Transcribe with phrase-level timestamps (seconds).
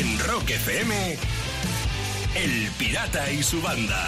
[0.00, 1.18] En Rock FM,
[2.34, 4.06] El Pirata y su banda.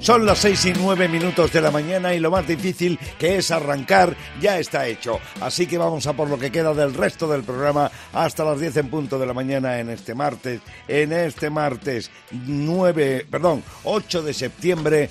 [0.00, 3.52] Son las seis y nueve minutos de la mañana y lo más difícil que es
[3.52, 5.20] arrancar ya está hecho.
[5.40, 8.76] Así que vamos a por lo que queda del resto del programa hasta las 10
[8.78, 14.34] en punto de la mañana en este martes, en este martes 9, perdón, 8 de
[14.34, 15.10] septiembre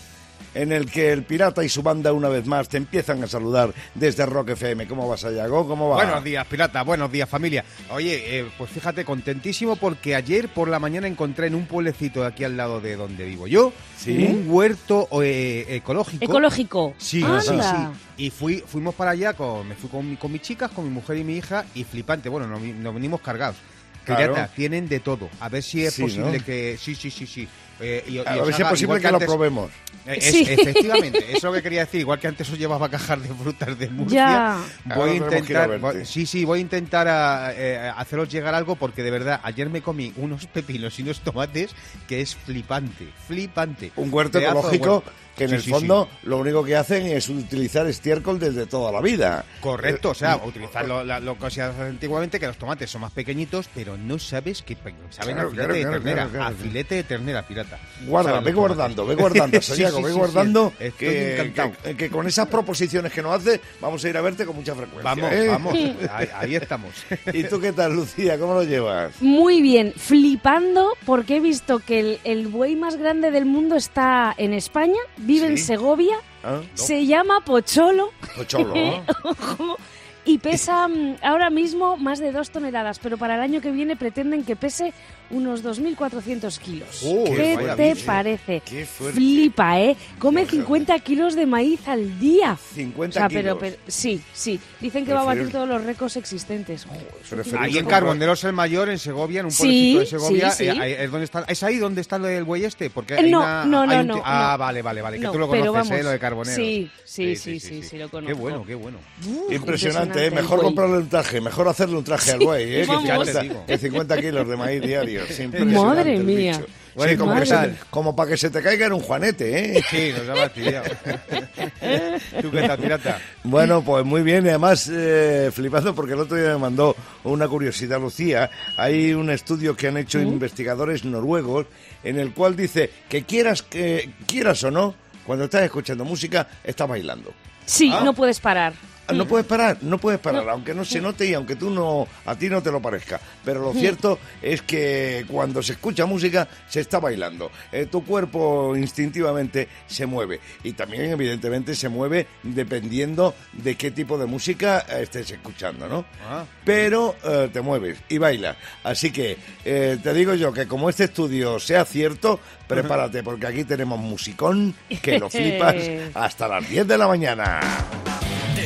[0.54, 3.74] en el que el pirata y su banda una vez más te empiezan a saludar
[3.96, 4.88] desde Rock FM.
[4.88, 5.68] ¿Cómo vas, Ayago?
[5.68, 5.98] ¿Cómo va?
[5.98, 6.82] Buenos días, pirata.
[6.84, 7.64] Buenos días, familia.
[7.92, 12.28] Oye, eh, pues fíjate, contentísimo porque ayer por la mañana encontré en un pueblecito de
[12.28, 13.72] aquí al lado de donde vivo yo
[14.08, 16.24] un huerto eh, ecológico.
[16.24, 16.94] Ecológico.
[16.98, 17.42] Sí, Anda.
[17.42, 18.24] sí, sí.
[18.26, 20.90] Y fui, fuimos para allá, con, me fui con, mi- con mis chicas, con mi
[20.92, 22.30] mujer y mi hija, y flipante.
[22.30, 23.58] Bueno, nos, venimos cargados.
[24.06, 24.34] Claro.
[24.34, 25.30] Pirata, tienen de todo.
[25.40, 26.46] A ver si es Sí, posible ¿no?
[26.46, 26.78] que...
[26.80, 27.48] Sí, sí, sí, sí.
[27.80, 29.70] Eh, y- y a ver si es posible que lo probemos.
[30.06, 30.46] eh, es- Sí.
[30.48, 32.00] Efectivamente, eso es lo que quería decir.
[32.02, 34.58] Igual que antes os llevaba cajas de frutas de Murcia, Ya.
[34.96, 38.76] voy Ahora a intentar, voy- sí, sí, voy a intentar a- eh, haceros llegar algo
[38.78, 41.76] porque de verdad ayer me comí unos pepinos y unos tomates
[42.08, 43.92] que es flipante, flipante.
[43.98, 45.04] Un huerto ecológico
[45.36, 46.28] que en Sí, el sí, fondo sí.
[46.30, 49.46] lo único que hacen es utilizar estiércol desde toda la vida.
[49.62, 53.02] Correcto, o sea, utilizar lo, la- lo que se hace antiguamente, que los tomates son
[53.02, 54.76] más pequeñitos, pero no sabes que
[55.12, 56.56] saben Claro, a filete claro, de claro, ternera, claro, claro.
[56.56, 57.67] a filete de ternera pirata.
[58.06, 60.12] Guarda, ve guardando, ve guardando, Sí, sí, ve sí, sí.
[60.12, 61.72] guardando Estoy que, encantado.
[61.84, 64.76] que- que con esas proposiciones que nos hace vamos a ir a verte con mucha
[64.76, 65.04] frecuencia.
[65.04, 65.48] Vamos, ¿eh?
[65.48, 65.74] vamos,
[66.14, 66.94] ahí, ahí estamos.
[67.34, 68.38] ¿Y tú qué tal, Lucía?
[68.40, 69.14] ¿Cómo lo llevas?
[69.22, 74.34] Muy bien, flipando porque he visto que el, el buey más grande del mundo está
[74.38, 75.58] en España, vive en.
[75.58, 76.62] Segovia, ¿Ah?
[76.76, 79.04] se llama Pocholo Pocholo, ¿no?
[79.24, 79.78] ojo,
[80.24, 83.96] y pesa mm, ahora mismo más de dos toneladas, pero para el año que viene
[83.96, 84.94] pretenden que pese
[85.30, 87.02] unos 2.400 kilos.
[87.04, 88.62] Uy, ¿Qué vaya te parece?
[88.66, 88.86] Qué.
[88.86, 89.96] Flipa, ¿eh?
[90.20, 92.58] Come 50 kilos de maíz al día.
[92.76, 93.44] 50 O sea, kilos.
[93.44, 94.60] pero, pero- sí, sí.
[94.80, 96.86] Dicen que Pero va a batir todos los récords existentes.
[97.30, 99.58] Preferible Ahí en Carboneros el Mayor, en Segovia, en un Sí,
[99.94, 100.80] pueblecito de Segovia, sí, sí.
[100.82, 102.90] eh, es, donde está, ¿es ahí donde está el buey este?
[102.90, 104.58] Porque hay no, una- no, hay no, un no, Ah, no.
[104.60, 106.04] vale, vale, vale, que No, tú lo conoces, vamos, ¿eh?
[106.04, 106.56] Lo de Carboneros.
[106.56, 108.38] sí, sí, sí, sí, sí, lo Qué conozco.
[108.38, 108.98] bueno, qué bueno.
[109.28, 110.32] Uf, Impresionante, ¿eh?
[110.32, 110.68] Mejor buey.
[110.68, 112.82] comprarle un traje, mejor hacerle un traje al güey, ¿eh?
[112.82, 113.04] Que vamos.
[113.04, 113.66] 50, Ya te digo.
[113.66, 115.17] que 50 kilos de maíz diarios.
[115.66, 116.62] Madre mía.
[117.00, 117.72] Sí, como, ¿cómo que tal?
[117.72, 119.84] se- como para que se te caiga en un juanete, ¿eh?
[119.88, 120.90] Sí, nos ha fastidiado.
[122.42, 123.20] ¿Tú qué tal, pirata?
[123.44, 127.48] Bueno, pues muy bien, y además eh, flipando porque el otro día me mandó una
[127.48, 128.50] curiosidad, Lucía.
[128.78, 131.68] Hay un estudio que han hecho investigadores noruegos
[132.04, 134.96] en el cual dice que quieras que quieras o no,
[135.26, 137.32] cuando estás escuchando música, estás bailando.
[137.66, 138.02] Sí, Ah.
[138.04, 138.74] no puedes parar.
[139.08, 142.08] Ah, No puedes parar, no puedes parar, aunque no se note y aunque tú no,
[142.26, 143.20] a ti no te lo parezca.
[143.44, 147.52] Pero lo cierto es que cuando se escucha música se está bailando.
[147.72, 154.18] Eh, tu cuerpo instintivamente se mueve y también evidentemente se mueve dependiendo de qué tipo
[154.18, 156.06] de música eh, estés escuchando, ¿no?
[156.28, 156.44] Ah.
[156.66, 158.58] Pero eh, te mueves y bailas.
[158.84, 163.64] Así que eh, te digo yo que como este estudio sea cierto, prepárate porque aquí
[163.64, 165.76] tenemos musicón que lo flipas
[166.14, 167.60] hasta las 10 de la mañana.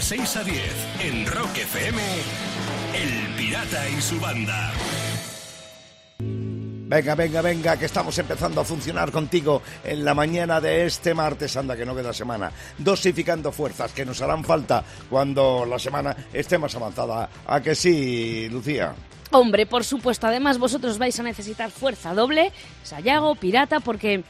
[0.02, 0.64] De 6 a 10
[1.02, 2.02] en Rock FM,
[2.96, 4.72] El Pirata y su banda.
[6.18, 11.56] Venga, venga, venga, que estamos empezando a funcionar contigo en la mañana de este martes,
[11.56, 16.58] anda que no queda semana, dosificando fuerzas que nos harán falta cuando la semana esté
[16.58, 17.30] más avanzada.
[17.46, 18.96] ¿A que sí, Lucía?
[19.30, 20.26] Hombre, por supuesto.
[20.26, 22.52] Además, vosotros vais a necesitar fuerza doble,
[22.82, 24.24] Sayago, pirata, porque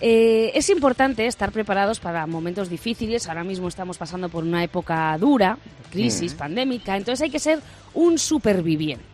[0.00, 3.28] eh, es importante estar preparados para momentos difíciles.
[3.28, 5.58] Ahora mismo estamos pasando por una época dura,
[5.90, 7.60] crisis pandémica, entonces hay que ser
[7.94, 9.04] un superviviente.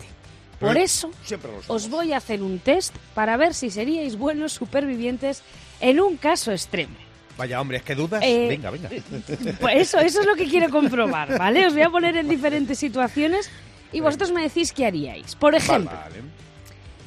[0.60, 1.10] Por eso
[1.66, 5.42] os voy a hacer un test para ver si seríais buenos supervivientes
[5.80, 6.94] en un caso extremo.
[7.36, 8.22] Vaya, hombre, es que dudas.
[8.24, 8.88] Eh, venga, venga.
[9.60, 11.66] Pues eso, eso es lo que quiero comprobar, ¿vale?
[11.66, 13.50] Os voy a poner en diferentes situaciones
[13.92, 15.34] y vosotros me decís qué haríais.
[15.34, 16.22] Por ejemplo, Vale.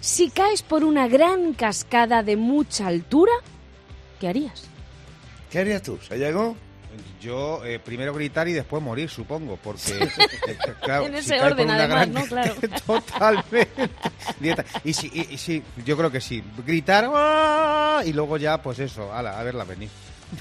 [0.01, 3.31] si caes por una gran cascada de mucha altura,
[4.19, 4.63] ¿qué harías?
[5.51, 6.55] ¿Qué harías tú, Sayago?
[7.21, 9.91] Yo eh, primero gritar y después morir, supongo, porque...
[9.91, 12.25] eh, claro, En si ese orden, además, gran- ¿no?
[12.27, 12.55] Claro.
[12.87, 13.79] Totalmente.
[14.83, 16.43] Y sí, y, y sí, yo creo que sí.
[16.65, 18.01] Gritar ¡ah!
[18.05, 19.89] y luego ya, pues eso, ala, a verla venir.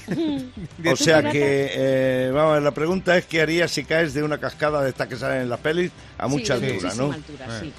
[0.91, 4.81] O sea que, eh, vamos, la pregunta es ¿qué harías si caes de una cascada
[4.83, 7.13] de estas que salen en las pelis a mucha Sí, altura, muchísima no?
[7.13, 7.73] altura, sí.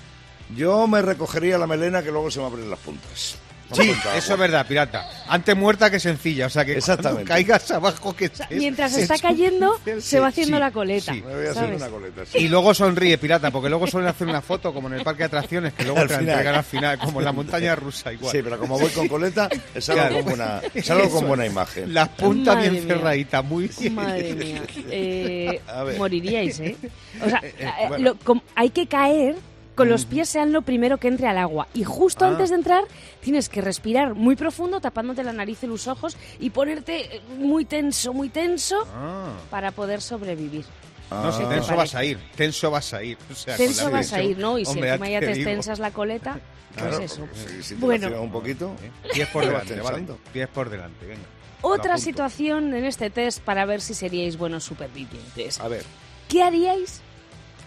[0.56, 3.36] Yo me recogería la melena que luego se me abren las puntas.
[3.72, 5.06] Sí, eso es verdad, pirata.
[5.28, 7.24] Antes muerta que sencilla, o sea que Exactamente.
[7.24, 11.12] caigas abajo que estés- Mientras es está cayendo, se va haciendo sí, la coleta.
[11.12, 11.22] sí.
[11.22, 12.22] Me voy a una coleta.
[12.24, 12.38] sí.
[12.38, 15.24] Y luego sonríe, pirata, porque luego suelen hacer una foto como en el parque de
[15.26, 16.30] atracciones que luego Al te final.
[16.30, 18.32] entregan al final, como en la montaña rusa igual.
[18.32, 20.14] Sí, pero como voy con coleta, es algo, Claro.
[20.16, 21.26] con, buena, es algo con Eso.
[21.26, 21.92] buena imagen.
[21.94, 23.94] Las puntas Madre bien cerraditas, muy bien.
[23.94, 24.62] Madre mía.
[24.90, 25.98] Eh, A ver.
[25.98, 26.76] moriríais, ¿eh?
[27.24, 28.04] O sea, eh, eh, bueno.
[28.04, 29.36] lo- com- hay que caer
[29.78, 31.68] con los pies sean lo primero que entre al agua.
[31.72, 32.28] Y justo Ah.
[32.28, 32.84] antes de entrar
[33.22, 37.64] tienes que respirar muy profundo, tapándote la nariz y los ojos y ponerte eh, muy
[37.64, 39.30] tenso, muy tenso Ah.
[39.50, 40.64] para poder sobrevivir.
[41.10, 41.48] No, si Ah.
[41.48, 43.16] tenso vas a ir, tenso vas a ir.
[43.32, 44.58] O sea, Tenso la vas a ir, ¿no?
[44.58, 45.50] Y si Hombre, encima ya te te digo.
[45.50, 46.32] tensas la coleta,
[46.74, 47.26] pues Claro, eso.
[47.32, 48.20] si- si te Bueno.
[48.20, 48.74] un poquito.
[49.14, 50.04] Pies por delante, vale.
[50.32, 51.22] Pies por delante, venga.
[51.62, 55.58] Otra situación en este test para ver si seríais buenos supervivientes.
[55.60, 55.84] A ver,
[56.28, 57.00] ¿Qué haríais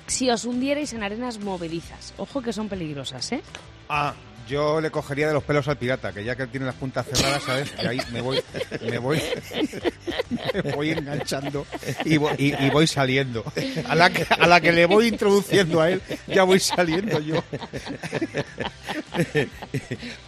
[0.08, 2.14] si os hundierais en arenas movedizas?
[2.18, 3.42] Ojo que son peligrosas, ¿eh?
[3.90, 4.14] Ah,
[4.48, 7.44] yo le cogería de los pelos al pirata, que ya que tiene las puntas cerradas,
[7.44, 7.72] ¿sabes?
[7.82, 8.42] Y ahí me voy,
[8.82, 9.22] me voy,
[10.64, 11.66] me voy enganchando
[12.04, 13.44] y voy, y- y voy saliendo.
[13.88, 17.42] A la, que, a la que le voy introduciendo a él, ya voy saliendo yo.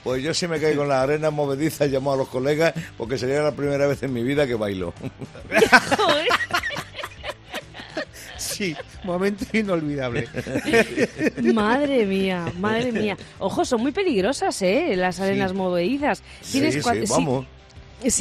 [0.04, 3.42] pues yo si me caigo en la arena movediza llamo a los colegas porque sería
[3.42, 4.94] la primera vez en mi vida que bailo.
[8.38, 10.28] Sí, momento inolvidable.
[11.54, 13.18] madre mía, madre mía.
[13.40, 14.96] Ojo, son muy peligrosas, ¿eh?
[14.96, 15.58] Las arenas Sí.
[15.58, 16.24] movedizas.
[16.42, 17.46] Sí, cua- sí, si- vamos.
[17.46, 17.63] Si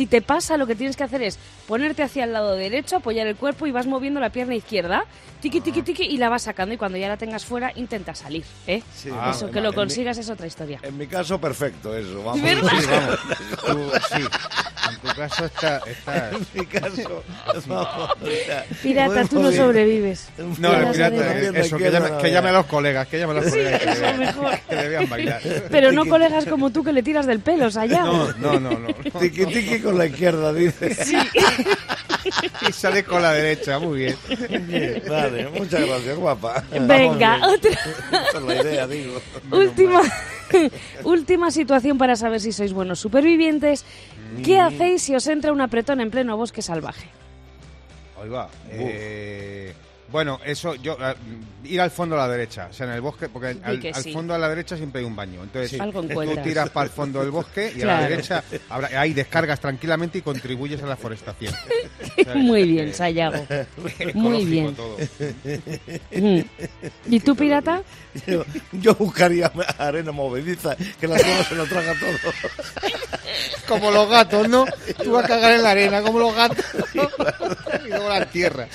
[0.07, 3.37] te pasa, lo que tienes que hacer es ponerte hacia el lado derecho, apoyar el
[3.37, 5.05] cuerpo y vas moviendo la pierna izquierda,
[5.41, 6.75] tiqui, tiqui, tiqui, y la vas sacando.
[6.75, 8.83] Y cuando ya la tengas fuera, intenta salir, ¿eh?
[8.95, 10.81] Sí, Ah, Eso, que lo mi- consigas es otra historia.
[10.83, 12.23] En mi caso, perfecto eso.
[12.23, 12.43] Vamos.
[12.43, 12.71] ¿Verdad?
[12.81, 13.19] Sí, vamos.
[13.67, 14.23] Tú, sí,
[14.91, 15.79] en tu caso está...
[15.87, 17.23] está- En mi caso,
[17.67, 17.89] vamos.
[17.97, 18.09] o
[18.83, 20.29] Pirata, tú no sobrevives.
[20.59, 23.41] No, pirata, eh, eso, que llame, que no, llame a los colegas, que llame a
[23.43, 24.59] los colegas que, eso mejor.
[24.69, 25.41] que le vean bailar.
[25.71, 28.03] Pero no colegas como tú que le tiras del pelo, allá.
[28.05, 28.89] No, no, no, no.
[29.21, 29.47] Tiqui
[29.81, 30.95] con la izquierda, dice.
[30.95, 31.17] Sí.
[32.69, 34.17] Y sale con la derecha, muy bien.
[35.09, 36.63] Vale, muchas gracias, guapa.
[36.71, 37.71] Venga, Vamos otra.
[37.71, 38.23] bien.
[38.29, 39.21] Esa es la idea, digo.
[39.51, 40.03] Última,
[41.05, 43.85] última situación para saber si sois buenos supervivientes.
[44.45, 47.09] ¿Qué hacéis si os entra un apretón en pleno bosque salvaje?
[48.23, 48.49] Ahí va.
[48.71, 49.75] Eh,
[50.13, 51.15] bueno, eso, yo, eh,
[51.65, 54.03] ir al fondo a la derecha, o sea, en el bosque, porque al, que al
[54.03, 54.13] sí.
[54.13, 55.43] fondo a la derecha siempre hay un baño.
[55.43, 55.81] Entonces, Sí.
[55.81, 59.59] Algo tú tiras para el fondo del bosque y a la derecha habrá- ahí descargas
[59.61, 61.55] tranquilamente y contribuyes a la forestación.
[62.37, 63.45] Muy bien, Sayago.
[64.15, 64.75] Muy bien.
[64.75, 64.97] todo.
[66.13, 66.41] Mm.
[67.07, 67.83] ¿Y tú, pirata?
[68.27, 72.33] Yo, yo buscaría arena movediza, que la tierra se lo traga todo.
[73.69, 74.67] Como los gatos, ¿no?
[75.03, 76.65] Tú vas a cagar en la arena, como los gatos.
[77.85, 78.67] y luego la tierra.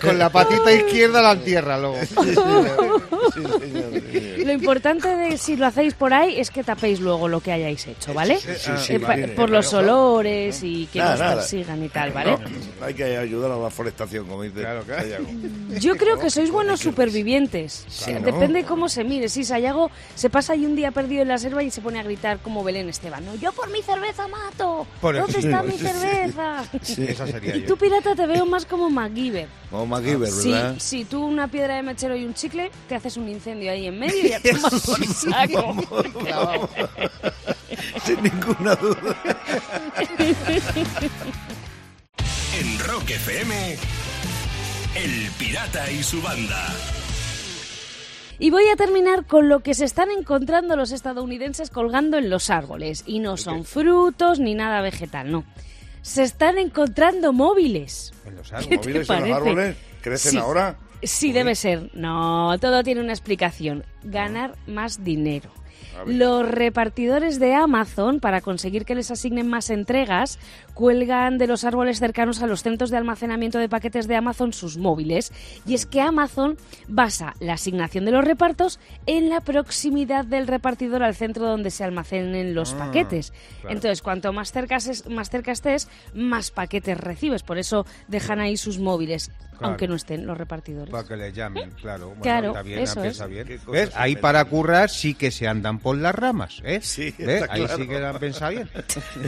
[0.00, 1.96] Con la patita izquierda la entierra luego.
[2.00, 3.02] Sí, señor,
[3.34, 4.46] sí, señor.
[4.46, 7.86] Lo importante de si lo hacéis por ahí es que tapéis luego lo que hayáis
[7.86, 8.38] hecho, ¿vale?
[8.38, 9.28] Sí, sí, sí, Eh, pa- vale.
[9.28, 11.34] por los olores y que Nada, nos nada.
[11.36, 12.32] persigan y tal, ¿vale?
[12.80, 15.02] No, hay que ayudar a la forestación, como dice Claro, claro.
[15.02, 15.26] Sayago.
[15.78, 17.84] Yo creo que sois buenos supervivientes.
[17.88, 18.20] Sí, ¿no?
[18.20, 19.28] Depende cómo se mire.
[19.28, 22.02] Si Sayago se pasa ahí un día perdido en la selva y se pone a
[22.02, 23.24] gritar como Belén Esteban.
[23.24, 24.86] No, yo por mi cerveza mato.
[25.00, 25.78] Por ¿Dónde está mi Sí.
[25.78, 26.64] cerveza?
[26.82, 27.04] Sí.
[27.08, 27.66] Esa sería Y yo.
[27.68, 29.46] tú, pirata, te veo más como MacGyver.
[29.70, 30.59] Como MacGyver, Sí, ¿verdad?
[30.78, 33.98] Sí, tú una piedra de mechero y un chicle, te haces un incendio ahí en
[33.98, 34.40] medio y ya
[34.86, 35.76] por saco.
[38.04, 39.16] Sin ninguna duda.
[42.58, 43.76] En Rock FM,
[44.96, 46.66] El Pirata y su banda.
[48.38, 52.48] Y voy a terminar con lo que se están encontrando los estadounidenses colgando en los
[52.48, 53.04] árboles.
[53.06, 55.44] Y no son frutos ni nada vegetal, no.
[56.00, 58.14] Se están encontrando móviles.
[58.24, 58.70] En los ¿Qué árboles.
[58.70, 60.38] te ¿Móviles en los árboles crecen Sí.
[60.38, 60.76] ahora?
[61.02, 61.90] Sí, debe ser.
[61.94, 63.84] No, todo tiene una explicación.
[64.02, 65.50] Ganar más dinero.
[66.06, 70.38] Los repartidores de Amazon, para conseguir que les asignen más entregas,
[70.80, 74.78] cuelgan de los árboles cercanos a los centros de almacenamiento de paquetes de Amazon sus
[74.78, 75.30] móviles.
[75.66, 76.56] Y es que Amazon
[76.88, 81.84] basa la asignación de los repartos en la proximidad del repartidor al centro donde se
[81.84, 83.34] almacenen los Ah, paquetes.
[83.60, 83.76] claro.
[83.76, 87.42] Entonces, cuanto más cerca, es- más cerca estés, más paquetes recibes.
[87.42, 89.66] Por eso dejan ahí sus móviles, Claro.
[89.72, 90.90] aunque no estén los repartidores.
[90.90, 92.06] Para que le llamen, claro.
[92.06, 93.28] Bueno, Claro, está bien, eso es.
[93.28, 93.60] bien.
[93.70, 93.90] ¿Ves?
[93.94, 96.80] Ahí para currar sí que se andan por las ramas, ¿eh?
[96.82, 97.42] Sí, ¿Ves?
[97.42, 97.76] está Ahí claro.
[97.82, 98.70] sí que la han pensado bien.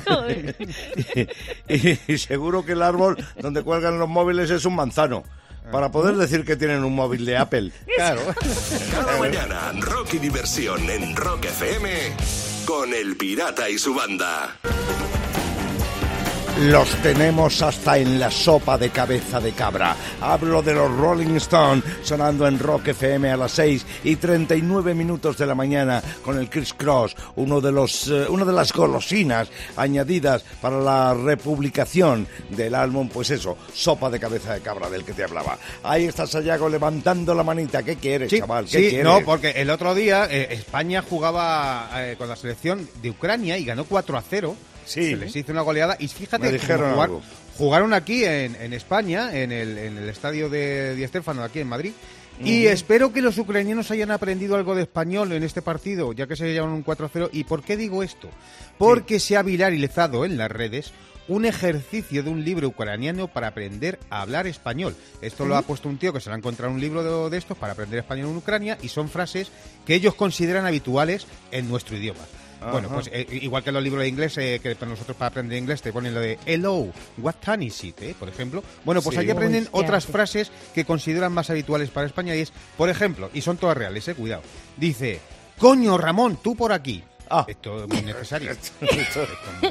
[1.68, 5.24] y, y seguro que el árbol donde cuelgan los móviles es un manzano.
[5.70, 7.70] Para poder decir que tienen un móvil de Apple.
[7.94, 8.20] Claro.
[8.90, 11.90] Cada mañana, rock y diversión en Rock FM
[12.64, 14.56] con El Pirata y su banda.
[16.60, 19.96] Los tenemos hasta en la sopa de cabeza de cabra.
[20.20, 25.38] Hablo de los Rolling Stones sonando en Rock FM a las 6 y 39 minutos
[25.38, 29.48] de la mañana con el Criss Cross, uno de los, eh, una de las golosinas
[29.76, 35.14] añadidas para la republicación del álbum, pues eso, sopa de cabeza de cabra del que
[35.14, 35.58] te hablaba.
[35.82, 37.82] Ahí está Sayago levantando la manita.
[37.82, 38.66] ¿Qué quieres, Sí, chaval?
[38.66, 39.04] ¿Qué sí, quieres?
[39.04, 43.64] no, porque el otro día eh, España jugaba eh, con la selección de Ucrania y
[43.64, 44.54] ganó 4 a 0.
[44.84, 45.10] Sí.
[45.10, 47.22] Se les hizo una goleada y fíjate Me cómo dijeron jugar- algo.
[47.56, 51.68] jugaron aquí en, en España, en el, en el estadio de Di Stéfano, aquí en
[51.68, 51.92] Madrid.
[52.42, 56.34] Y espero que los ucranianos hayan aprendido algo de español en este partido, ya que
[56.34, 57.28] se llevan un 4-0.
[57.32, 58.28] ¿Y por qué digo esto?
[58.78, 60.92] Porque se ha viralizado en las redes
[61.28, 64.96] un ejercicio de un libro ucraniano para aprender a hablar español.
[65.20, 67.30] Esto lo ha puesto un tío que se lo ha encontrado en un libro de,
[67.30, 69.52] de estos para aprender español en Ucrania y son frases
[69.86, 72.20] que ellos consideran habituales en nuestro idioma.
[72.70, 75.58] Bueno, pues eh, igual que los libros de inglés, eh, que para nosotros para aprender
[75.58, 76.88] inglés te ponen lo de hello,
[77.18, 78.62] what time is it, eh, por ejemplo.
[78.84, 79.22] Bueno, pues Sí.
[79.22, 83.30] aquí aprenden Uy, otras frases que consideran más habituales para España y es, por ejemplo,
[83.34, 84.42] y son todas reales, eh, cuidado.
[84.76, 85.20] Dice,
[85.58, 87.02] coño Ramón, tú por aquí.
[87.34, 87.46] Ah.
[87.48, 88.50] Esto es muy necesario.
[88.80, 88.86] esto,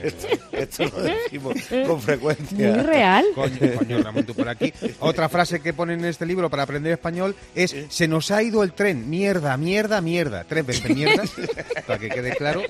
[0.01, 2.71] esto- esto lo decimos con frecuencia.
[2.73, 3.25] Muy real.
[3.35, 4.73] Coño, coño, Ramón, tú por aquí.
[4.99, 8.63] Otra frase que ponen en este libro para aprender español es se nos ha ido
[8.63, 10.43] el tren, mierda, mierda, mierda.
[10.43, 11.23] Tres veces mierda,
[11.87, 12.61] para que quede claro.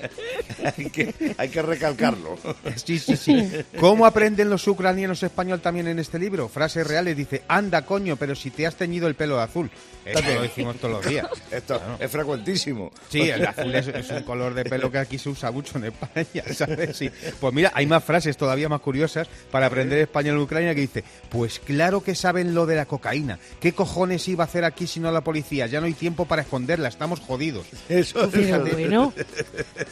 [0.76, 2.36] hay, que, hay que recalcarlo.
[2.76, 3.50] Sí, sí, sí.
[3.80, 6.48] ¿Cómo aprenden los ucranianos español también en este libro?
[6.48, 9.70] Frases reales, dice, anda, coño, pero si te has teñido el pelo de azul.
[10.04, 11.28] Esto lo decimos todos los días.
[11.50, 12.90] Esto es frecuentísimo.
[13.08, 15.84] Sí, el azul es, es un color de pelo que aquí se usa mucho en
[15.84, 16.96] España, ¿sabes?
[16.96, 17.10] Sí.
[17.40, 21.04] Pues mira, hay más frases todavía más curiosas para aprender español en Ucrania que dice,
[21.28, 23.38] pues claro que saben lo de la cocaína.
[23.60, 25.66] ¿Qué cojones iba a hacer aquí si no la policía?
[25.66, 27.66] Ya no hay tiempo para esconderla, estamos jodidos.
[27.88, 28.72] Eso, fíjate.
[28.72, 29.12] bueno,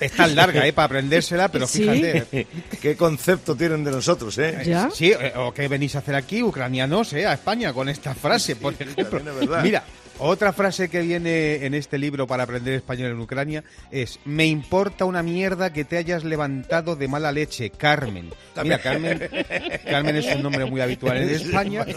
[0.00, 0.73] Es tan larga, ¿eh?
[0.73, 1.82] Para aprendérsela, pero Sí.
[1.88, 2.47] fíjate.
[2.80, 4.62] Qué concepto tienen de nosotros, ¿eh?
[4.66, 4.88] ¿Ya?
[4.92, 7.26] Sí, eh, o qué venís a hacer aquí, ucranianos, ¿eh?
[7.26, 9.04] A España con esta frase, por ejemplo.
[9.06, 9.62] también es verdad.
[9.62, 9.85] Mira,
[10.21, 15.05] otra frase que viene en este libro para aprender español en Ucrania es Me importa
[15.05, 18.31] una mierda que te hayas levantado de mala leche, Carmen.
[18.62, 19.29] Mira, Carmen,
[19.89, 21.87] Carmen es un nombre muy habitual en España.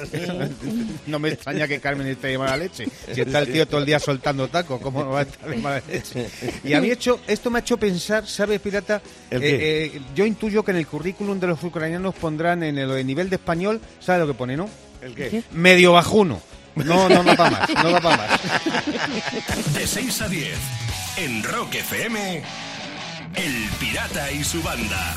[1.08, 2.88] No me extraña que Carmen esté de mala leche.
[3.12, 5.58] Si está el tío todo el día soltando tacos, ¿cómo no va a estar de
[5.58, 6.28] mala leche?
[6.64, 9.02] Y a mí hecho, esto me ha hecho pensar, ¿sabes, Pirata?
[9.30, 9.58] ¿El Eh,
[9.96, 13.36] eh, yo intuyo que en el currículum de los ucranianos pondrán en el nivel de
[13.36, 14.70] español, ¿sabes lo que pone, no?
[15.02, 15.14] ¿El?
[15.14, 15.44] ¿Qué?
[15.52, 16.42] Medio bajuno.
[16.76, 19.74] No, no, no para más, no va para más.
[19.74, 20.58] De 6 a 10
[21.18, 22.44] en Rock FM,
[23.36, 25.16] El Pirata y su banda.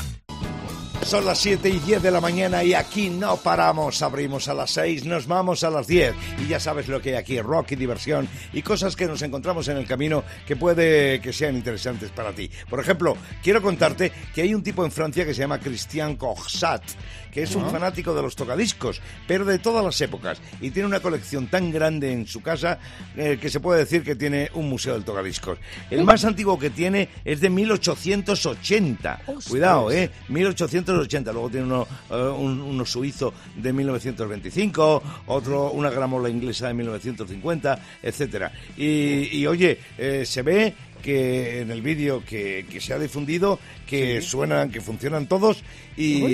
[1.02, 4.02] Son las 7 y 10 de la mañana y aquí no paramos.
[4.02, 6.14] Abrimos a las 6, nos vamos a las 10.
[6.44, 9.68] Y ya sabes lo que hay aquí, rock y diversión y cosas que nos encontramos
[9.68, 12.50] en el camino que puede que sean interesantes para ti.
[12.68, 16.82] Por ejemplo, quiero contarte que hay un tipo en Francia que se llama Christian Corsat,
[17.30, 20.40] que es un fanático de los tocadiscos, pero de todas las épocas.
[20.60, 22.78] Y tiene una colección tan grande en su casa
[23.16, 25.58] eh, que se puede decir que tiene un museo del tocadiscos.
[25.90, 29.20] El más antiguo que tiene es de 1880.
[29.48, 30.10] Cuidado, ¿eh?
[30.28, 30.85] 1880.
[30.92, 37.78] Luego tiene uno, eh, un, uno suizo de 1925, otro, una gramola inglesa de 1950,
[38.02, 38.52] etcétera.
[38.76, 40.74] Y, y, oye, eh, se ve
[41.06, 45.62] que en el vídeo que, que se ha difundido que suenan, que funcionan todos
[45.96, 46.24] y,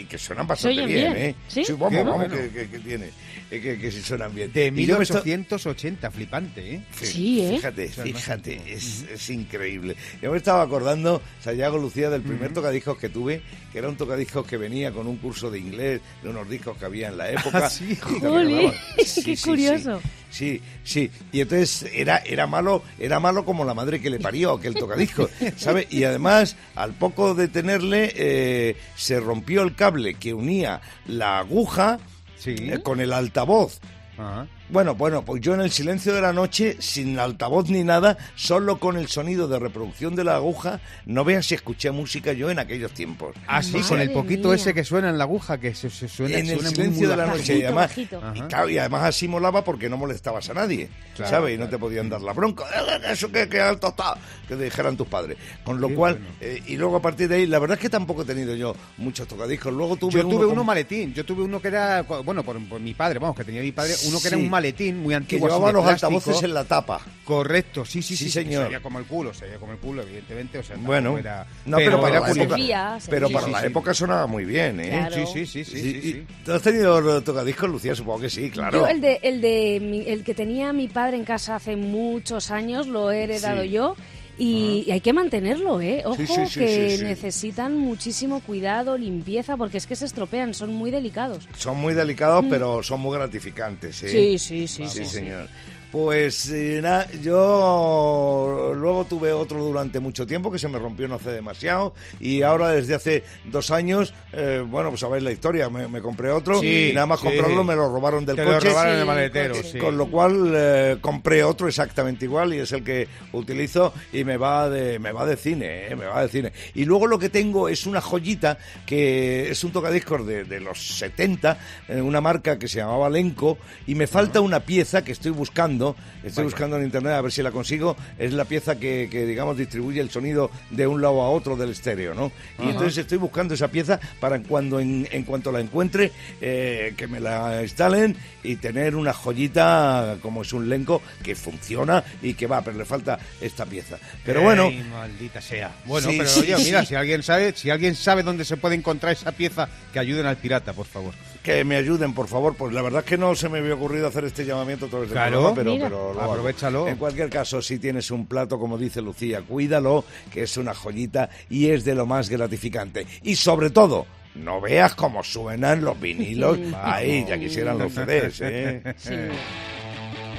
[0.00, 1.34] y que suenan bastante bien, bien, ¿eh?
[1.48, 1.64] ¿sí?
[1.72, 2.36] vamos, Qué vamos, bueno.
[2.36, 3.06] que, que- que tiene,
[3.50, 4.52] eh, que, que sí suenan bien.
[4.52, 6.80] De Y yo me estoy- 1880, flipante, ¿eh?
[7.02, 7.54] Sí, ¿eh?
[7.56, 9.96] Fíjate, fíjate, es, es increíble.
[10.22, 14.46] Yo me estaba acordando, Sayago Lucía, del primer tocadiscos que tuve, que era un tocadiscos
[14.46, 17.66] que venía con un curso de inglés, de unos discos que había en la época.
[17.66, 18.72] Ah, sí, grababan.
[19.24, 20.00] qué curioso.
[20.34, 24.54] Sí, sí, y entonces era, era malo, era malo como la madre que le parió
[24.54, 25.86] aquel tocadiscos, ¿sabe?
[25.90, 32.00] Y además, al poco de tenerle, eh, se rompió el cable que unía la aguja
[32.36, 32.56] Sí.
[32.58, 33.78] eh, con el altavoz.
[34.18, 34.48] Ajá.
[34.70, 38.78] Bueno, bueno, pues yo en el silencio de la noche, sin altavoz ni nada, solo
[38.80, 42.58] con el sonido de reproducción de la aguja, no veas si escuché música yo en
[42.58, 43.36] aquellos tiempos.
[43.46, 44.56] Ah, sí, con el poquito mía.
[44.56, 47.10] ese que suena en la aguja, que se, se suena en el suena silencio muy
[47.10, 47.38] de la bajito.
[47.38, 51.30] noche y además, y, claro, y además así molaba porque no molestabas a nadie, Claro,
[51.30, 51.50] ¿sabes?
[51.54, 51.70] Y no claro.
[51.76, 54.16] te podían dar la bronca, "Eh, eso que, que alto está,
[54.48, 55.36] que dijeran tus padres.
[55.62, 56.26] Con lo cual, bueno.
[56.40, 58.74] eh, y luego a partir de ahí, la verdad es que tampoco he tenido yo
[58.96, 59.72] muchos tocadiscos.
[59.74, 62.94] Luego tuve Yo tuve uno maletín, yo tuve uno que era, bueno, por, por mi
[62.94, 65.46] padre, vamos, que tenía mi padre, uno que era un maletín muy que antiguo.
[65.46, 66.06] así llevaba los plástico.
[66.06, 67.00] altavoces en la tapa.
[67.24, 68.64] Correcto, sí, sí, Sí, sí, señor.
[68.64, 70.58] Sería como el culo, sería como el culo, evidentemente.
[70.58, 73.10] O sea, Bueno, era, no, pero, para era la época, Servía, servía.
[73.10, 73.66] pero para sí, la sí.
[73.66, 74.88] época sonaba muy bien, ¿eh?
[74.90, 75.14] Claro.
[75.14, 76.26] Sí, sí, sí, sí, sí, sí, sí.
[76.44, 77.94] ¿Tú has tenido tocadiscos, Lucía?
[77.94, 78.80] Supongo que sí, claro.
[78.80, 82.50] Yo el de, el de mi- el que tenía mi padre en casa hace muchos
[82.50, 83.70] años lo he heredado Sí.
[83.70, 83.96] yo
[84.38, 86.02] y, y hay que mantenerlo, ¿eh?
[86.04, 90.74] Ojo Sí, sí, sí, que necesitan muchísimo cuidado, limpieza, porque es que se estropean, son
[90.74, 91.48] muy delicados.
[91.56, 94.08] Son muy delicados, pero son muy gratificantes, ¿eh?
[94.08, 95.04] Sí, sí, sí, Sí, sí.
[95.04, 95.10] sí.
[95.10, 95.48] señor.
[95.94, 101.14] Pues eh, nada, yo luego tuve otro durante mucho tiempo que se me rompió no
[101.14, 105.86] hace demasiado y ahora desde hace dos años, eh, bueno, pues sabéis la historia, me,
[105.86, 107.26] me compré otro Sí, y nada más sí.
[107.28, 108.70] comprarlo me lo robaron del Te lo coche.
[108.70, 109.68] robaron en Sí, el maletero, coche.
[109.70, 109.78] sí.
[109.78, 114.36] Con lo cual eh, compré otro exactamente igual y es el que utilizo y me
[114.36, 116.52] va de me va de cine, eh, me va de cine.
[116.74, 120.98] Y luego lo que tengo es una joyita que es un tocadiscos de, de los
[120.98, 121.56] 70,
[121.88, 125.83] eh, una marca que se llamaba Lenco y me falta una pieza que estoy buscando,
[126.22, 129.56] estoy buscando en internet a ver si la consigo, es la pieza que, que, digamos
[129.58, 132.30] distribuye el sonido de un lado a otro del estéreo, ¿no?
[132.58, 137.06] Y entonces estoy buscando esa pieza para cuando en, en cuanto la encuentre eh, que
[137.06, 142.46] me la instalen y tener una joyita como es un Lenco que funciona y que
[142.46, 143.98] va, pero le falta esta pieza.
[144.24, 145.72] Pero bueno, maldita sea.
[145.84, 146.64] Bueno, Sí, pero sí, oye, sí.
[146.64, 150.26] mira, si alguien sabe, si alguien sabe dónde se puede encontrar esa pieza, que ayuden
[150.26, 151.14] al pirata, por favor.
[151.42, 154.06] que me ayuden, por favor, pues la verdad es que no se me había ocurrido
[154.06, 155.32] hacer este llamamiento todo este Claro.
[155.52, 155.88] programa, pero, Mira.
[155.88, 156.32] pero lo hago.
[156.32, 156.88] Aprovechalo.
[156.88, 161.30] En cualquier caso, si tienes un plato, como dice Lucía, cuídalo, que es una joyita
[161.50, 163.06] y es de lo más gratificante.
[163.22, 166.58] Y sobre todo, no veas cómo suenan los vinilos.
[166.82, 168.82] Ahí, ya quisieran los CDs, ¿eh?
[168.96, 169.14] Sí.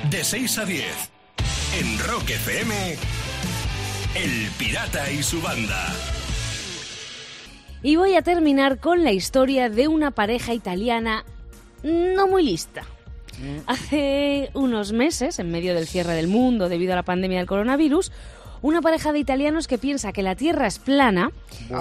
[0.09, 0.85] De 6 a 10.
[1.79, 2.95] En Rock FM.
[4.15, 5.93] El Pirata y su banda.
[7.83, 11.25] Y voy a terminar con la historia de una pareja italiana
[11.83, 12.83] no muy lista.
[13.67, 18.11] Hace unos meses, en medio del cierre del mundo debido a la pandemia del coronavirus,
[18.61, 21.31] una pareja de italianos que piensa que la Tierra es plana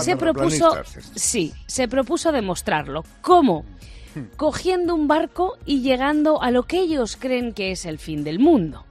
[0.01, 0.77] se propuso,
[1.15, 3.05] sí, se propuso demostrarlo.
[3.23, 3.65] ¿Cómo?
[4.37, 8.39] Cogiendo un barco y llegando a lo que ellos creen que es el fin del
[8.39, 8.85] mundo.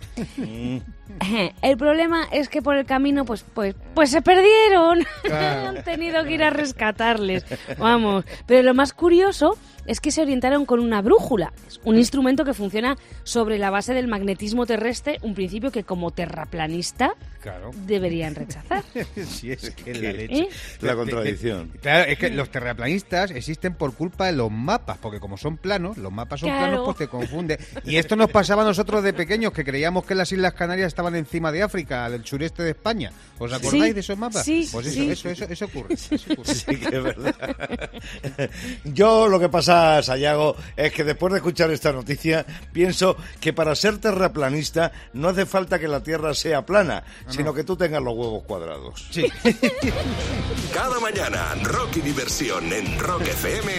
[1.61, 4.99] El problema es que por el camino, pues, pues, pues se perdieron.
[5.31, 7.45] Han tenido que ir a rescatarles.
[7.77, 8.25] Vamos.
[8.45, 12.53] Pero lo más curioso es que se orientaron con una brújula, Es un instrumento que
[12.53, 17.71] funciona sobre la base del magnetismo terrestre, un principio que como terraplanista Claro.
[17.85, 18.81] deberían rechazar.
[19.27, 20.39] Sí, es que que- la leche.
[20.43, 20.49] ¿Eh?
[20.79, 21.73] La contradicción.
[21.81, 25.97] Claro, es que los terraplanistas existen por culpa de los mapas, porque como son planos,
[25.97, 26.67] los mapas son Claro.
[26.67, 27.59] planos, pues te confunde.
[27.83, 31.15] Y esto nos pasaba a nosotros de pequeños, que creíamos que las Islas Canarias estaban
[31.15, 33.11] encima de África, al sureste de España.
[33.39, 34.45] ¿Os acordáis Sí, de esos mapas?
[34.45, 35.09] sí, pues eso, sí.
[35.11, 35.93] eso, eso, eso ocurre.
[35.95, 36.55] eso ocurre.
[36.55, 37.35] Sí que es verdad.
[38.85, 43.75] Yo lo que pasa, Sayago, es que después de escuchar esta noticia, pienso que para
[43.75, 48.13] ser terraplanista no hace falta que la Tierra sea plana, sino que tú tengas los
[48.15, 49.07] huevos cuadrados.
[49.11, 49.25] Sí.
[50.73, 53.71] Cada mañana, Rock y diversión en Rock FM.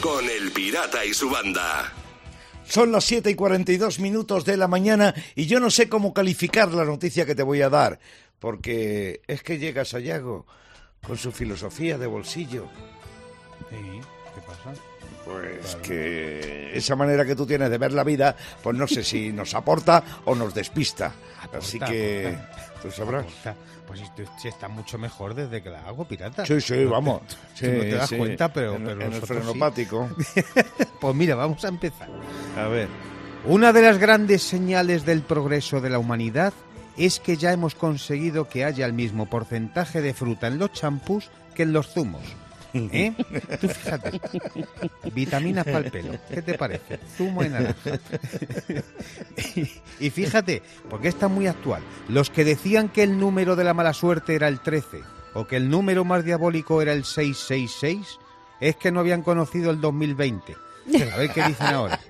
[0.00, 1.92] Con el Pirata y su banda.
[2.70, 6.72] Son las 7 y 42 minutos de la mañana y yo no sé cómo calificar
[6.72, 7.98] la noticia que te voy a dar,
[8.38, 10.46] porque es que llega Sayago
[11.04, 12.68] con su filosofía de bolsillo.
[13.70, 14.00] Sí,
[14.36, 14.80] ¿Qué pasa?
[15.24, 19.32] Pues que esa manera que tú tienes de ver la vida, pues no sé si
[19.32, 21.12] nos aporta o nos despista.
[21.52, 22.80] Así que aporta.
[22.82, 23.26] tú sabrás.
[23.90, 26.46] Pues sí está mucho mejor desde que la hago, pirata.
[26.46, 27.22] Sí, sí, vamos.
[27.54, 28.16] Sí, no te das sí.
[28.16, 29.26] cuenta, pero, en, pero en el sí.
[29.26, 30.08] frenopático.
[31.00, 32.08] Pues mira, vamos a empezar.
[32.56, 32.86] A ver.
[33.46, 36.52] Una de las grandes señales del progreso de la humanidad
[36.96, 41.30] es que ya hemos conseguido que haya el mismo porcentaje de fruta en los champús
[41.54, 42.22] que en los zumos.
[42.74, 43.12] ¿Eh?
[43.60, 44.20] Tú fíjate.
[45.12, 46.18] Vitaminas para el pelo.
[46.28, 46.98] ¿Qué te parece?
[47.16, 47.98] Zumo de naranja.
[50.00, 51.82] y, fíjate, porque está muy actual.
[52.08, 55.00] Los que decían que el número de la mala suerte era el 13
[55.34, 58.18] o que el número más diabólico era el 666
[58.60, 60.54] es que no habían conocido el 2020.
[61.12, 62.00] A ver qué dicen ahora.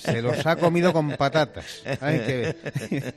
[0.00, 1.82] Se los ha comido con patatas.
[2.00, 3.14] Hay que ver.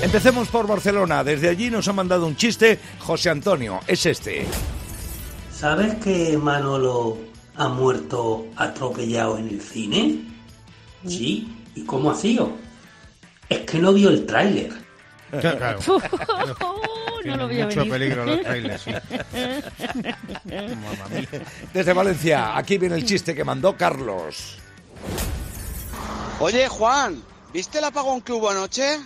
[0.01, 1.23] Empecemos por Barcelona.
[1.23, 3.79] Desde allí nos ha mandado un chiste José Antonio.
[3.87, 4.45] Es este.
[5.55, 7.17] ¿Sabes que Manolo
[7.55, 10.19] ha muerto atropellado en el cine?
[11.07, 11.47] Sí.
[11.75, 12.51] ¿Y cómo ha sido?
[13.47, 14.73] Es que no vio el tráiler.
[15.39, 15.79] Claro.
[17.25, 17.89] no lo mucho venir.
[17.89, 18.91] peligro los trailers, sí.
[21.73, 24.57] Desde Valencia, aquí viene el chiste que mandó Carlos.
[26.41, 28.99] Oye, Juan, ¿viste el apagón que hubo anoche?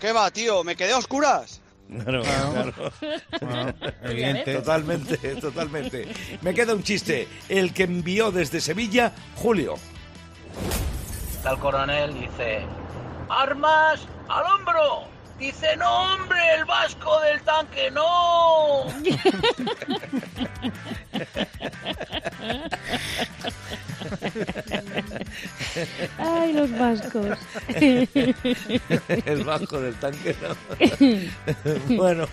[0.00, 0.64] ¿Qué va, tío?
[0.64, 1.60] ¿Me quedé a oscuras?
[1.88, 2.72] Claro, claro.
[3.40, 4.54] Bueno, evidente.
[4.54, 6.08] Totalmente, totalmente.
[6.42, 7.28] Me queda un chiste.
[7.48, 9.76] El que envió desde Sevilla, Julio.
[11.32, 12.64] Está el coronel dice,
[13.28, 15.04] ¡Armas al hombro!
[15.38, 18.86] Dice, no, hombre, el vasco del tanque, no.
[26.18, 27.38] Ay, los vascos.
[29.26, 31.96] el vasco del tanque, ¿no?
[31.96, 32.28] bueno,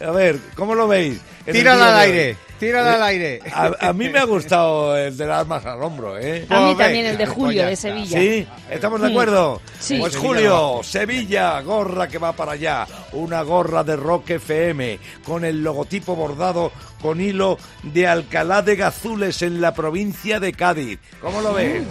[0.00, 1.20] a ver, ¿cómo lo veis?
[1.50, 3.40] Tírala al aire, tírala al aire.
[3.52, 6.46] A, a mí me ha gustado el de las armas al hombro, ¿eh?
[6.48, 7.88] A mí Pues también el de pues Julio, de está.
[7.88, 8.18] Sevilla.
[8.18, 8.46] ¿Sí?
[8.70, 9.60] ¿Estamos de acuerdo?
[9.78, 9.98] Sí.
[9.98, 12.86] Pues Julio, Sevilla, gorra que va para allá.
[13.12, 19.42] Una gorra de Rock FM con el logotipo bordado con hilo de Alcalá de Gazules
[19.42, 20.98] en la provincia de Cádiz.
[21.20, 21.82] ¿Cómo lo ves?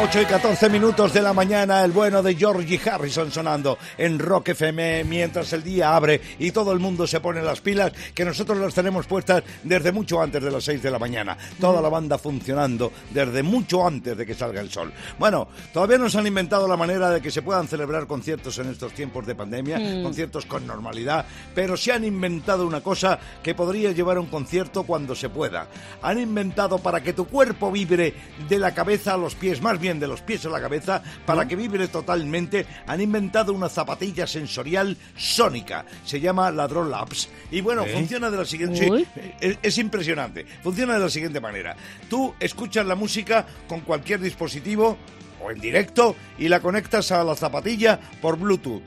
[0.00, 4.50] 8 y 14 minutos de la mañana, el bueno de Georgie Harrison sonando en Rock
[4.50, 8.58] FM mientras el día abre y todo el mundo se pone las pilas, que nosotros
[8.58, 11.36] las tenemos puestas desde mucho antes de las 6 de la mañana.
[11.60, 14.92] Toda la banda funcionando desde mucho antes de que salga el sol.
[15.18, 18.70] Bueno, todavía no se han inventado la manera de que se puedan celebrar conciertos en
[18.70, 23.92] estos tiempos de pandemia, conciertos con normalidad, pero se han inventado una cosa que podría
[23.92, 25.66] llevar a un concierto cuando se pueda.
[26.00, 28.14] Han inventado para que tu cuerpo vibre
[28.48, 31.46] de la cabeza a los pies, más bien de los pies a la cabeza, para
[31.46, 35.84] que vibre totalmente, han inventado una zapatilla sensorial sónica.
[36.06, 37.28] Se llama Ladrón Labs.
[37.50, 38.90] Y bueno, funciona de la siguiente...
[38.90, 39.06] Uy.
[39.38, 40.46] Es, es impresionante.
[40.62, 41.76] Funciona de la siguiente manera.
[42.08, 44.96] Tú escuchas la música con cualquier dispositivo
[45.44, 48.82] o en directo y la conectas a la zapatilla por Bluetooth.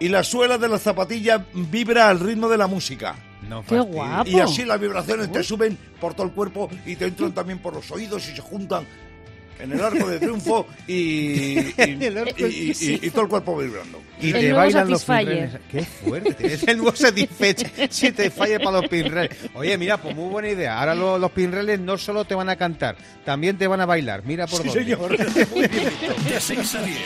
[0.00, 3.14] Y la suela de la zapatilla vibra al ritmo de la música.
[3.48, 4.28] No Qué guapo.
[4.28, 7.74] Y así las vibraciones te suben por todo el cuerpo y te entran también por
[7.74, 8.84] los oídos y se juntan
[9.60, 13.28] en el arco de triunfo y, y, El arco de- y- y- y todo el
[13.28, 14.00] cuerpo vibrando.
[14.20, 15.50] Y El te bailan los pinreles.
[15.70, 16.54] Qué fuerte.
[16.54, 17.56] Es el nuevo Satisfyer.
[17.90, 19.36] Si te falla para los pinreles.
[19.54, 20.78] Oye, mira, pues muy buena idea.
[20.80, 24.22] Ahora lo- los pinreles no solo te van a cantar, también te van a bailar.
[24.24, 24.82] Mira por Sí, dónde.
[24.84, 25.10] señor.
[25.54, 26.30] Muy bien visto.
[26.34, 26.98] De 6 a 10.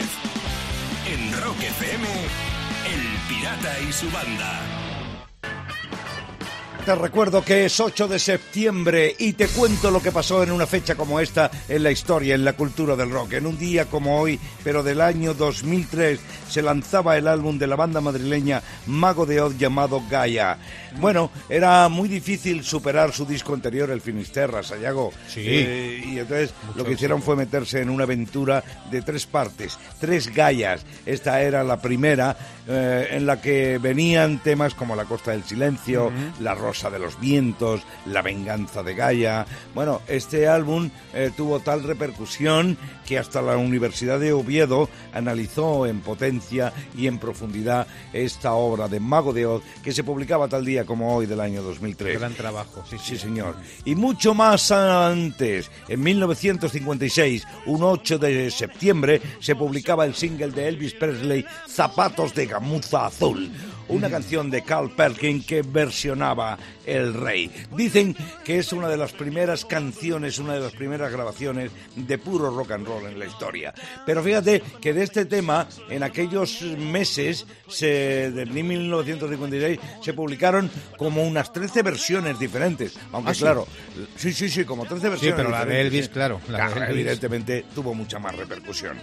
[1.12, 2.06] En Rock FM,
[2.86, 4.60] El Pirata y su banda.
[6.85, 10.66] Te recuerdo que es 8 de septiembre y te cuento lo que pasó en una
[10.66, 13.35] fecha como esta en la historia, en la cultura del rock.
[13.35, 16.18] En un día como hoy, pero del año 2003,
[16.49, 20.59] se lanzaba el álbum de la banda madrileña Mago de Oz llamado Gaia.
[20.99, 25.12] Bueno, era muy difícil superar su disco anterior, el Finisterra, Sayago.
[25.29, 25.40] Sí.
[25.45, 30.35] Eh, y entonces lo que hicieron fue meterse en una aventura de tres partes, tres
[30.35, 30.85] Gaias.
[31.07, 36.11] Esta era la primera eh, en la que venían temas como La Costa del Silencio,
[36.40, 39.46] La Rosa de los Vientos, La Venganza de Gaia.
[39.74, 46.00] Bueno, este álbum eh, tuvo tal repercusión que hasta la Universidad de Oviedo analizó en
[46.00, 50.87] potencia y en profundidad esta obra de Mago de Oz que se publicaba tal día
[50.87, 52.18] como hoy del año 2003.
[52.18, 53.54] Gran trabajo, sí, Sí, señor.
[53.85, 60.68] Y mucho más antes, en 1956, un 8 de septiembre, se publicaba el single de
[60.68, 63.50] Elvis Presley, Zapatos de Gamuza Azul,
[63.88, 67.51] una canción de Carl Perkin que versionaba El Rey.
[67.77, 72.51] Dicen que es una de las primeras canciones, una de las primeras grabaciones de puro
[72.51, 73.75] rock and roll en la historia.
[74.07, 81.25] Pero fíjate que de este tema, en aquellos meses, se, de 1956, se publicaron como
[81.25, 82.99] unas 13 versiones diferentes.
[83.12, 83.40] Aunque ¿Ah, sí?
[83.40, 83.66] claro,
[84.16, 85.37] sí, sí, sí, como 13 versiones.
[85.37, 86.11] pero la de Elvis, sí.
[86.11, 86.90] claro, la de Elvis.
[86.90, 88.99] evidentemente tuvo mucha más repercusión.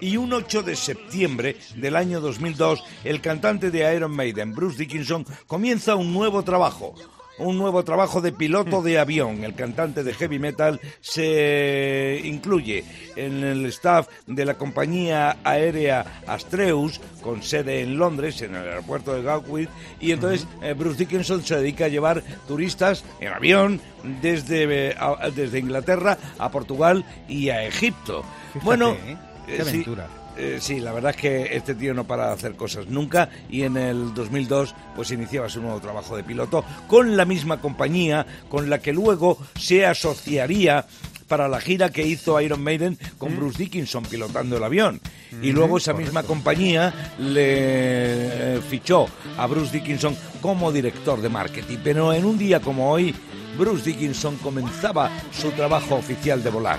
[0.00, 5.26] Y un 8 de septiembre del año 2002, el cantante de Iron Maiden, Bruce Dickinson,
[5.48, 6.94] comienza un nuevo trabajo.
[7.38, 9.42] Un nuevo trabajo de piloto de avión.
[9.42, 12.84] El cantante de heavy metal se incluye
[13.16, 19.14] en el staff de la compañía aérea Astreus, con sede en Londres, en el aeropuerto
[19.14, 19.70] de Gatwick.
[19.98, 23.80] Y entonces eh, Bruce Dickinson se dedica a llevar turistas en avión
[24.20, 28.22] desde, eh, a- desde Inglaterra a Portugal y a Egipto.
[28.52, 29.16] Fíjate, bueno, ¿eh?
[29.46, 30.06] Qué sí, aventura.
[30.36, 33.62] Eh, sí, la verdad es que este tío no para de hacer cosas nunca y
[33.62, 38.70] en el 2002 pues iniciaba su nuevo trabajo de piloto con la misma compañía con
[38.70, 40.86] la que luego se asociaría
[41.32, 45.00] para la gira que hizo Iron Maiden con Bruce Dickinson pilotando el avión.
[45.40, 49.06] Y luego esa misma compañía le eh, fichó
[49.38, 51.78] a Bruce Dickinson como director de marketing.
[51.82, 53.14] Pero en un día como hoy,
[53.58, 56.78] Bruce Dickinson comenzaba su trabajo oficial de volar.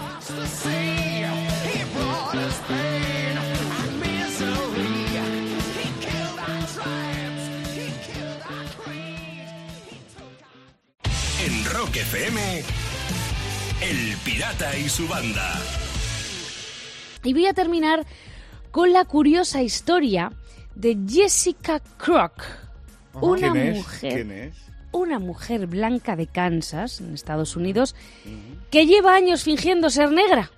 [11.94, 12.64] Rock FM,
[13.82, 15.54] El Pirata y su banda.
[17.24, 18.04] Y voy a terminar
[18.72, 20.32] con la curiosa historia
[20.74, 22.42] de Jessica Crock,
[23.14, 23.76] una ¿Quién es?
[23.76, 24.56] mujer, ¿Quién es?
[24.92, 27.96] una mujer blanca de Kansas, en Estados Unidos,
[28.72, 30.50] que lleva años fingiendo ser negra.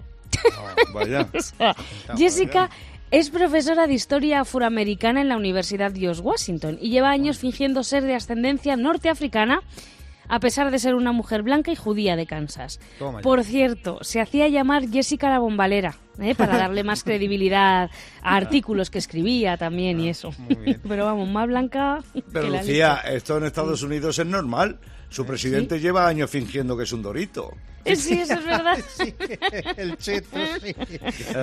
[0.57, 1.27] Ah, vaya.
[1.33, 1.75] O sea,
[2.15, 2.69] Jessica
[3.11, 8.03] es profesora de historia afroamericana en la Universidad George Washington y lleva años fingiendo ser
[8.03, 9.61] de ascendencia norteafricana
[10.27, 12.79] a pesar de ser una mujer blanca y judía de Kansas.
[12.99, 13.23] Toma ya.
[13.23, 16.35] Por cierto, se hacía llamar Jessica la bombalera, ¿eh?
[16.35, 17.89] para darle más credibilidad
[18.21, 20.31] a artículos que escribía también y eso.
[20.37, 20.81] Muy bien.
[20.87, 21.99] Pero vamos, más blanca
[22.31, 24.79] Pero que Lucía, esto en Estados Unidos es normal.
[25.09, 27.53] Su presidente lleva años fingiendo que es un dorito.
[27.85, 28.77] Eh, Sí, eso es verdad.
[29.77, 30.75] el cheto, sí.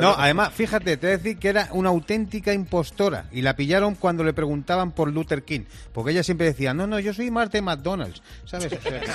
[0.00, 3.94] No, además, fíjate, te voy a decir que era una auténtica impostora y la pillaron
[3.94, 5.60] cuando le preguntaban por Luther King,
[5.94, 8.72] porque ella siempre decía, no, no, yo soy más de McDonald's, ¿sabes?
[8.72, 9.06] O sea, que-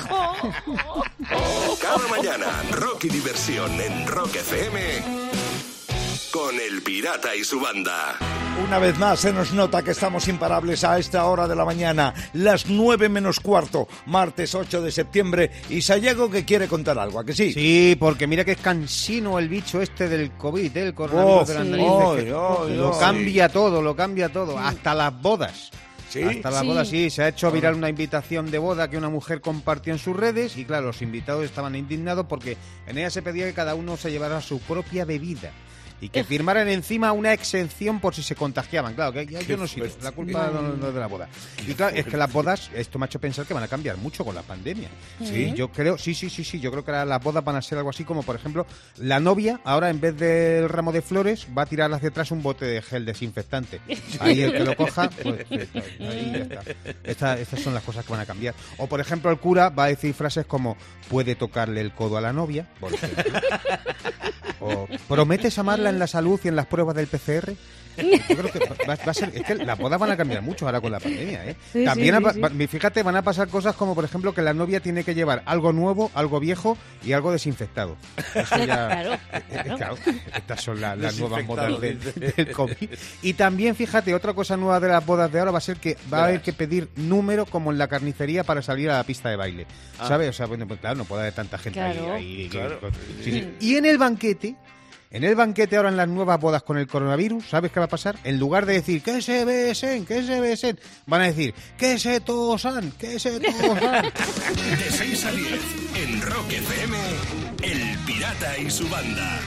[1.82, 4.80] Cada mañana, rock y diversión en Rock FM
[6.32, 8.18] con El Pirata y su banda.
[8.66, 12.14] Una vez más se nos nota que estamos imparables a esta hora de la mañana,
[12.34, 17.26] las nueve menos cuarto, martes 8 de septiembre, y Sayago que quiere contar algo, ¿a
[17.26, 17.54] que sí?
[17.54, 20.84] Sí, porque mira que es cansino el bicho este del COVID, ¿eh?
[20.88, 21.70] el coronavirus Oh, de las sí.
[21.70, 22.30] narices, que
[22.72, 25.72] ay, lo cambia todo, lo cambia todo, hasta las bodas.
[26.10, 26.24] ¿Sí?
[26.24, 26.68] Hasta las Sí.
[26.68, 27.10] bodas, sí.
[27.10, 30.58] Se ha hecho viral una invitación de boda que una mujer compartió en sus redes
[30.58, 34.10] y claro, los invitados estaban indignados porque en ella se pedía que cada uno se
[34.10, 35.52] llevara su propia bebida
[36.00, 38.94] y que firmaran encima una exención por si se contagiaban.
[38.94, 41.28] Claro, que yo no sé, la culpa no, no es de la boda.
[41.68, 43.98] Y claro, es que las bodas, esto me ha hecho pensar que van a cambiar
[43.98, 44.90] mucho con la pandemia.
[45.24, 47.78] Sí, yo creo, sí, sí, sí, sí, yo creo que las bodas van a ser
[47.80, 48.66] algo así como, por ejemplo,
[48.98, 52.44] la novia ahora en vez del ramo de flores va a tirar hacia atrás un
[52.44, 53.82] bote de gel desinfectante.
[54.20, 56.62] Ahí el que lo coja, pues ahí ya está.
[57.04, 58.54] Esta- estas son las cosas que van a cambiar.
[58.78, 60.78] O por ejemplo, el cura va a decir frases como
[61.10, 63.24] puede tocarle el codo a la novia, por ejemplo.
[65.08, 67.54] Prometes amarla en la salud y en las pruebas del PCR.
[67.98, 69.32] Yo creo que va, va a ser.
[69.34, 71.56] Es que las bodas van a cambiar mucho ahora con la pandemia, ¿eh?
[71.74, 74.80] Sí, También, sí, va- fíjate, van a pasar cosas como, por ejemplo, que la novia
[74.82, 77.98] tiene que llevar algo nuevo, algo viejo y algo desinfectado.
[78.36, 79.78] Eso ya- Claro, eh, eh, claro.
[79.78, 79.96] claro,
[80.36, 82.90] estas son la- las nuevas modas del, COVID.
[83.24, 85.98] Y también, fíjate, otra cosa nueva de las bodas de ahora va a ser que
[86.14, 89.30] va a haber que pedir número como en la carnicería para salir a la pista
[89.30, 89.66] de baile.
[90.08, 90.30] ¿Sabes?
[90.30, 92.14] O sea, bueno, pues claro, no puede haber tanta gente ahí- Claro.
[92.14, 92.48] ahí.
[92.52, 92.80] Claro.
[93.24, 93.50] Sí, sí.
[93.60, 94.56] Y en el banquete,
[95.12, 97.90] en el banquete ahora en las nuevas bodas con el coronavirus, ¿sabes qué va a
[97.90, 98.16] pasar?
[98.24, 102.20] En lugar de decir que se besen, que se besen, van a decir que se
[102.20, 104.04] tosan, que se tosan.
[104.06, 105.52] De 6 a 10
[106.04, 106.98] en Rock FM,
[107.64, 109.40] El Pirata y su banda.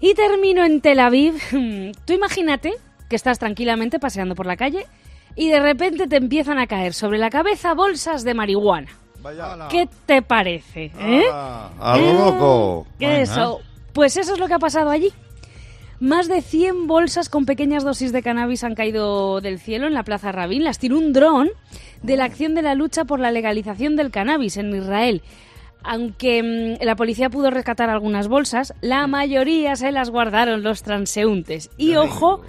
[0.00, 1.34] Y termino en Tel Aviv.
[2.04, 2.74] Tú imagínate
[3.08, 4.86] que estás tranquilamente paseando por la calle
[5.34, 8.90] y de repente te empiezan a caer sobre la cabeza bolsas de marihuana.
[9.20, 9.66] Vaya.
[9.68, 10.92] ¿Qué te parece?
[10.98, 11.24] ¿Eh?
[11.32, 12.86] Ah, a lo Eh, loco.
[13.00, 13.60] ¿Qué eso?
[13.98, 15.12] Pues eso es lo que ha pasado allí.
[15.98, 20.04] Más de 100 bolsas con pequeñas dosis de cannabis han caído del cielo en la
[20.04, 20.62] Plaza Rabin.
[20.62, 21.48] Las tiró un dron
[22.04, 25.20] de la acción de la lucha por la legalización del cannabis en Israel.
[25.82, 31.68] Aunque mm, la policía pudo rescatar algunas bolsas, la mayoría se las guardaron los transeúntes.
[31.76, 32.42] Y ojo,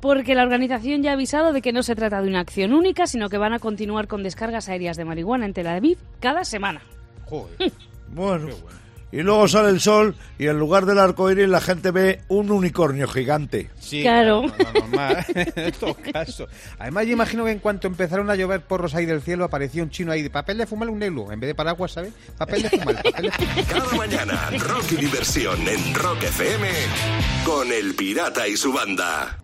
[0.00, 3.06] porque la organización ya ha avisado de que no se trata de una acción única,
[3.06, 6.82] sino que van a continuar con descargas aéreas de marihuana en Tel Aviv cada semana.
[7.26, 7.70] Joder.
[8.08, 8.48] Bueno.
[9.10, 12.50] Y luego sale el sol y en lugar del arco iris la gente ve un
[12.50, 13.70] unicornio gigante.
[13.80, 14.42] Sí, Claro.
[14.42, 16.46] no, no, normal, en todo caso.
[16.78, 19.88] Además, yo imagino que en cuanto empezaron a llover porros ahí del cielo, apareció un
[19.90, 22.12] chino ahí de papel de fumar un negro, en vez de paraguas, ¿sabes?
[22.36, 23.64] Papel de fumar, papel de fumar.
[23.68, 26.68] Cada mañana, rock y diversión en Rock FM
[27.46, 29.38] con El Pirata y su banda.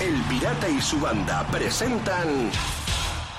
[0.00, 2.50] El Pirata y su banda presentan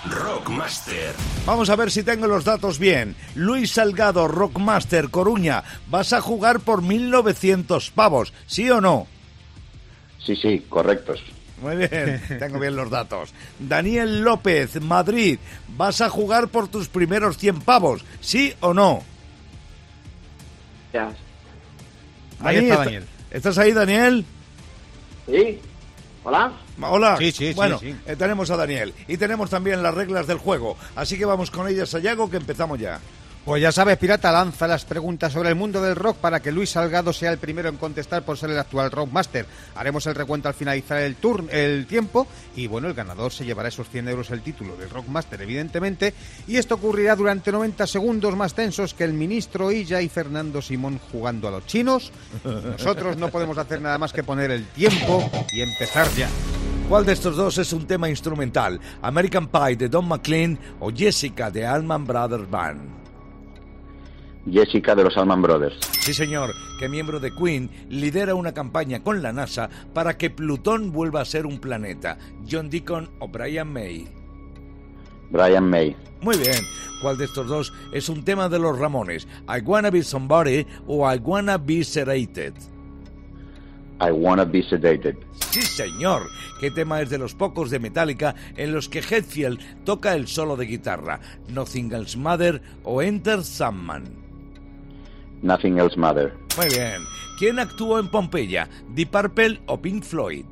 [0.09, 1.13] Rockmaster.
[1.45, 3.15] Vamos a ver si tengo los datos bien.
[3.35, 5.63] Luis Salgado, Rockmaster, Coruña.
[5.87, 9.07] Vas a jugar por 1.900 pavos, ¿sí o no?
[10.19, 11.23] Sí, sí, correctos.
[11.61, 13.33] Muy bien, tengo bien los datos.
[13.59, 15.39] Daniel López, Madrid.
[15.69, 19.03] Vas a jugar por tus primeros 100 pavos, ¿sí o no?
[20.93, 21.11] Ya.
[22.41, 23.05] Ahí está Daniel.
[23.31, 24.25] ¿Estás ahí, Daniel?
[25.25, 25.59] ¿Sí?
[26.23, 26.51] ¿Hola?
[26.81, 27.15] Hola.
[27.17, 27.95] Sí, sí, sí, Bueno, sí.
[28.05, 30.77] eh, tenemos a Daniel y tenemos también las reglas del juego.
[30.95, 32.99] Así que vamos con ellas, Sayago, que empezamos ya.
[33.45, 36.71] Pues ya sabes, Pirata, lanza las preguntas sobre el mundo del rock para que Luis
[36.71, 39.45] Salgado sea el primero en contestar por ser el actual Rockmaster.
[39.75, 43.69] Haremos el recuento al finalizar el turn, el tiempo, y bueno, el ganador se llevará
[43.69, 46.15] esos 100 euros el título de Rockmaster, evidentemente,
[46.47, 50.99] y esto ocurrirá durante 90 segundos más tensos que el ministro Illa y Fernando Simón
[51.11, 52.11] jugando a los chinos.
[52.43, 56.29] Nosotros no podemos hacer nada más que poner el tiempo y empezar ya.
[56.89, 58.79] ¿Cuál de estos dos es un tema instrumental?
[59.03, 63.04] ¿American Pie de Don McLean o Jessica de Allman Brothers Band?
[64.49, 65.75] Jessica de los Alman Brothers.
[65.99, 70.91] Sí, señor, que miembro de Queen lidera una campaña con la NASA para que Plutón
[70.91, 72.17] vuelva a ser un planeta.
[72.49, 74.07] John Deacon o Brian May.
[75.31, 75.95] Brian May.
[76.21, 76.63] Muy bien.
[77.01, 79.27] ¿Cuál de estos dos es un tema de los Ramones?
[79.47, 82.53] I Wanna Be Somebody o I Wanna Be Sedated.
[84.01, 85.15] I Wanna Be Sedated.
[85.51, 86.23] Sí, señor.
[86.59, 90.55] ¿Qué tema es de los pocos de Metallica en los que Hetfield toca el solo
[90.55, 91.19] de guitarra?
[91.49, 94.24] Nothing Else Matter o Enter Sandman.
[95.45, 96.33] Nothing Else Matter.
[96.57, 97.03] Muy bien.
[97.37, 98.67] ¿Quién actuó en Pompeya?
[98.89, 100.45] ¿Deep Purple o Pink Floyd?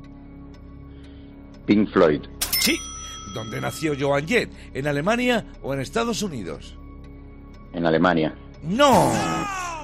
[1.66, 2.22] Pink Floyd.
[2.60, 2.78] Sí.
[3.34, 4.52] ¿Dónde nació Joan Jett?
[4.72, 6.76] ¿En Alemania o en Estados Unidos?
[7.72, 8.34] En Alemania.
[8.62, 9.10] ¡No!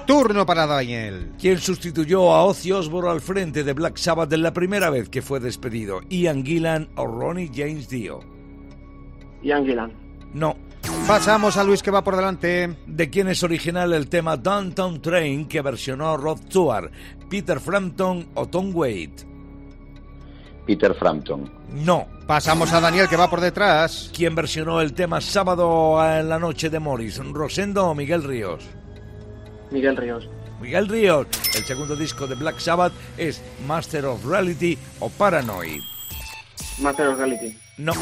[0.07, 1.33] Turno para Daniel.
[1.39, 5.21] ¿Quién sustituyó a Ozzy Osbourne al frente de Black Sabbath en la primera vez que
[5.21, 5.99] fue despedido?
[6.09, 8.21] ¿Ian Gillan o Ronnie James Dio?
[9.43, 9.91] Ian Gillan.
[10.33, 10.55] No.
[11.07, 12.77] Pasamos a Luis que va por delante.
[12.87, 16.91] ¿De quién es original el tema Downtown Train que versionó Rod Stewart?
[17.29, 19.25] ¿Peter Frampton o Tom Waite?
[20.65, 21.51] Peter Frampton.
[21.73, 22.07] No.
[22.27, 24.09] Pasamos a Daniel que va por detrás.
[24.15, 27.17] ¿Quién versionó el tema Sábado en la noche de Morris?
[27.17, 28.63] ¿Rosendo o Miguel Ríos?
[29.69, 30.29] Miguel Ríos.
[30.61, 31.27] Miguel Ríos.
[31.57, 35.81] El segundo disco de Black Sabbath es Master of Reality o Paranoid.
[36.79, 37.57] Master of Reality.
[37.81, 37.93] No.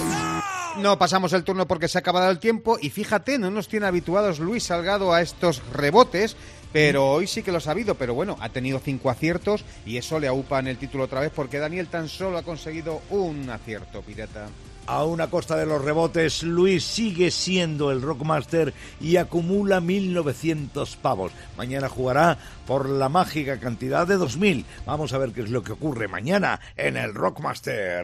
[0.78, 3.88] No pasamos el turno porque se ha acabado el tiempo y fíjate, no nos tiene
[3.88, 6.36] habituados Luis Salgado a estos rebotes,
[6.72, 10.20] pero hoy sí que lo ha sabido, pero bueno, ha tenido cinco aciertos y eso
[10.20, 14.02] le aupa en el título otra vez porque Daniel tan solo ha conseguido un acierto,
[14.02, 14.48] pirata.
[14.86, 21.32] A una costa de los rebotes, Luis sigue siendo el Rockmaster y acumula 1.900 pavos.
[21.58, 24.66] Mañana jugará por la mágica cantidad de 2.000.
[24.86, 28.04] Vamos a ver qué es lo que ocurre mañana en el Rockmaster.